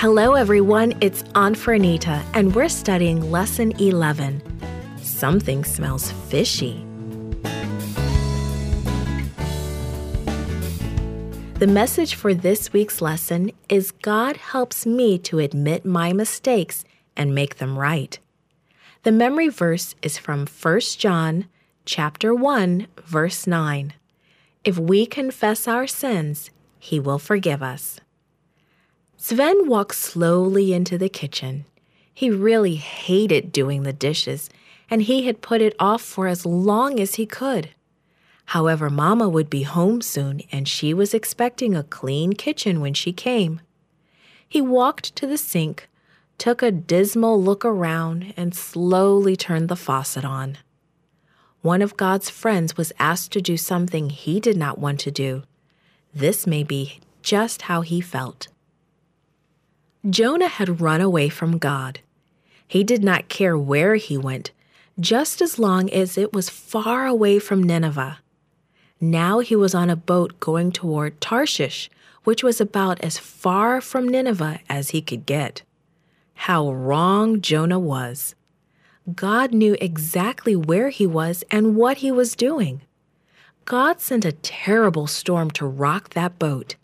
[0.00, 0.92] Hello, everyone.
[1.00, 4.42] It's Aunt Fernita, and we're studying Lesson 11.
[5.00, 6.84] Something smells fishy.
[11.54, 16.84] The message for this week's lesson is God helps me to admit my mistakes
[17.16, 18.18] and make them right.
[19.02, 21.46] The memory verse is from 1 John
[21.86, 23.94] chapter 1 verse 9.
[24.62, 27.98] If we confess our sins, he will forgive us.
[29.28, 31.64] Sven walked slowly into the kitchen.
[32.14, 34.48] He really hated doing the dishes,
[34.88, 37.70] and he had put it off for as long as he could.
[38.44, 43.12] However, Mama would be home soon, and she was expecting a clean kitchen when she
[43.12, 43.60] came.
[44.48, 45.88] He walked to the sink,
[46.38, 50.56] took a dismal look around, and slowly turned the faucet on.
[51.62, 55.42] One of God's friends was asked to do something he did not want to do.
[56.14, 58.46] This may be just how he felt.
[60.08, 62.00] Jonah had run away from God.
[62.68, 64.52] He did not care where he went,
[65.00, 68.18] just as long as it was far away from Nineveh.
[69.00, 71.90] Now he was on a boat going toward Tarshish,
[72.24, 75.62] which was about as far from Nineveh as he could get.
[76.34, 78.34] How wrong Jonah was.
[79.14, 82.82] God knew exactly where he was and what he was doing.
[83.64, 86.76] God sent a terrible storm to rock that boat.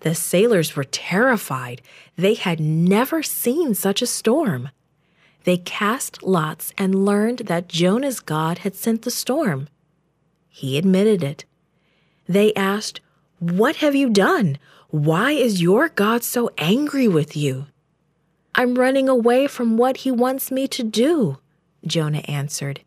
[0.00, 1.82] The sailors were terrified.
[2.16, 4.70] They had never seen such a storm.
[5.44, 9.68] They cast lots and learned that Jonah's God had sent the storm.
[10.48, 11.44] He admitted it.
[12.26, 13.00] They asked,
[13.38, 14.58] What have you done?
[14.88, 17.66] Why is your God so angry with you?
[18.54, 21.38] I'm running away from what he wants me to do,
[21.86, 22.80] Jonah answered.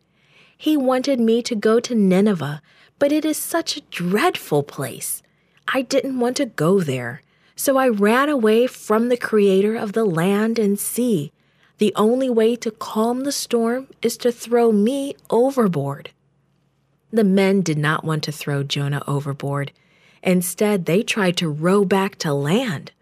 [0.56, 2.62] He wanted me to go to Nineveh,
[2.98, 5.22] but it is such a dreadful place.
[5.68, 7.22] I didn't want to go there,
[7.56, 11.32] so I ran away from the Creator of the land and sea.
[11.78, 16.10] The only way to calm the storm is to throw me overboard.
[17.10, 19.72] The men did not want to throw Jonah overboard.
[20.22, 22.92] Instead, they tried to row back to land.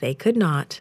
[0.00, 0.80] They could not.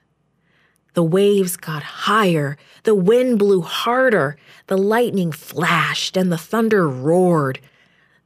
[0.94, 4.36] The waves got higher, the wind blew harder,
[4.68, 7.60] the lightning flashed, and the thunder roared.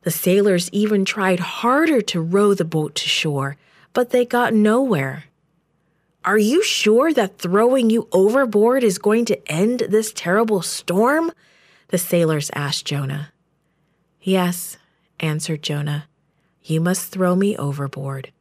[0.05, 3.57] The sailors even tried harder to row the boat to shore,
[3.91, 5.23] but they got nowhere.
[6.23, 11.31] Are you sure that throwing you overboard is going to end this terrible storm?
[11.87, 13.33] The sailors asked Jonah.
[14.21, 14.77] Yes,
[15.19, 16.07] answered Jonah,
[16.61, 18.31] you must throw me overboard.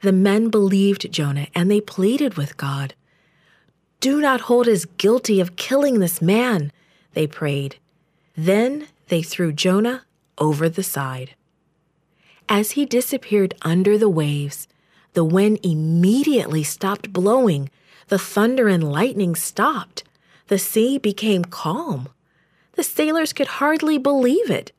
[0.00, 2.94] The men believed Jonah and they pleaded with God.
[4.00, 6.72] Do not hold us guilty of killing this man,
[7.12, 7.76] they prayed.
[8.34, 10.04] Then they threw Jonah
[10.38, 11.34] over the side.
[12.48, 14.68] As he disappeared under the waves,
[15.14, 17.70] the wind immediately stopped blowing,
[18.08, 20.04] the thunder and lightning stopped,
[20.48, 22.08] the sea became calm.
[22.72, 24.72] The sailors could hardly believe it.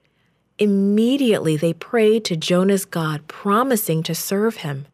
[0.60, 4.86] Immediately they prayed to Jonah's God, promising to serve him.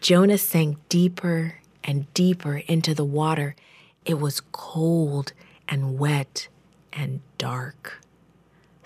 [0.00, 3.56] Jonah sank deeper and deeper into the water.
[4.04, 5.32] It was cold
[5.68, 6.48] and wet
[6.92, 8.00] and dark.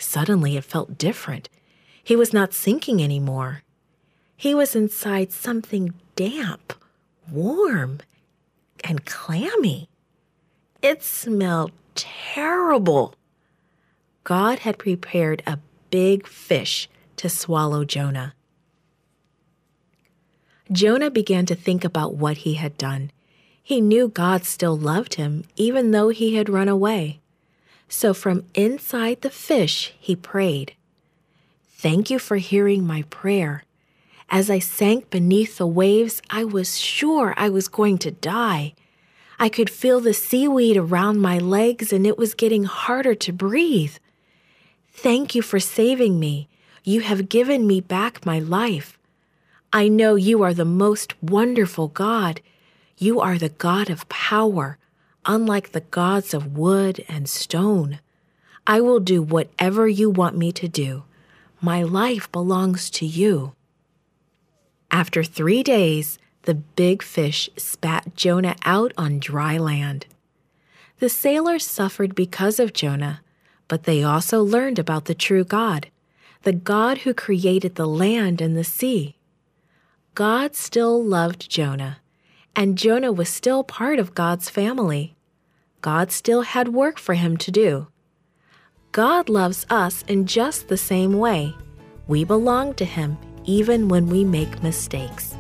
[0.02, 1.48] Suddenly it felt different.
[2.02, 3.62] He was not sinking anymore.
[4.36, 6.72] He was inside something damp,
[7.30, 8.00] warm,
[8.82, 9.88] and clammy.
[10.82, 13.14] It smelled terrible.
[14.24, 18.34] God had prepared a big fish to swallow Jonah.
[20.72, 23.12] Jonah began to think about what he had done.
[23.62, 27.20] He knew God still loved him, even though he had run away.
[27.92, 30.72] So from inside the fish, he prayed,
[31.76, 33.64] Thank you for hearing my prayer.
[34.30, 38.72] As I sank beneath the waves, I was sure I was going to die.
[39.38, 43.97] I could feel the seaweed around my legs and it was getting harder to breathe.
[44.90, 46.49] Thank you for saving me.
[46.84, 48.99] You have given me back my life.
[49.70, 52.40] I know you are the most wonderful God.
[52.96, 54.78] You are the God of power,
[55.26, 58.00] unlike the gods of wood and stone.
[58.66, 61.04] I will do whatever you want me to do.
[61.60, 63.54] My life belongs to you.
[64.90, 70.06] After three days, the big fish spat Jonah out on dry land.
[70.98, 73.20] The sailors suffered because of Jonah
[73.72, 75.88] but they also learned about the true God,
[76.42, 79.16] the God who created the land and the sea.
[80.14, 82.01] God still loved Jonah,
[82.54, 85.14] and Jonah was still part of God's family.
[85.81, 87.87] God still had work for him to do.
[88.93, 91.54] God loves us in just the same way.
[92.08, 93.16] We belong to Him
[93.46, 95.34] even when we make mistakes.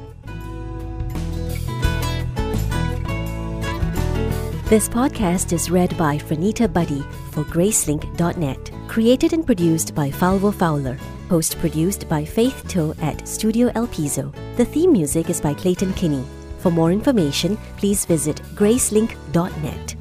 [4.70, 8.70] This podcast is read by Franita Buddy for Gracelink.net.
[8.88, 10.96] Created and produced by Falvo Fowler.
[11.28, 14.32] Post produced by Faith Toe at Studio El Piso.
[14.56, 16.24] The theme music is by Clayton Kinney.
[16.62, 19.91] For more information, please visit Gracelink.net.